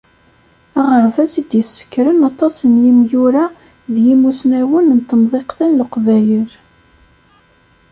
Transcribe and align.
Aɣebaz 0.79 1.33
i 1.41 1.43
d-yesekkren 1.49 2.19
aṭas 2.29 2.55
n 2.73 2.73
yimyura 2.83 3.45
d 3.93 3.95
yimussnawen 4.05 4.87
n 4.97 4.99
temḍiqt-a 5.09 5.65
n 5.69 5.77
Leqbayen. 5.79 6.47